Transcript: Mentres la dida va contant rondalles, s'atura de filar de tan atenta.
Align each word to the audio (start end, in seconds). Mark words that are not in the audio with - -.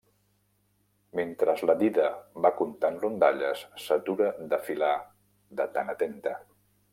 Mentres 1.17 1.59
la 1.69 1.75
dida 1.81 2.07
va 2.45 2.51
contant 2.61 2.97
rondalles, 3.03 3.61
s'atura 3.85 4.31
de 4.55 4.61
filar 4.71 4.91
de 5.61 5.69
tan 5.77 5.95
atenta. 5.95 6.35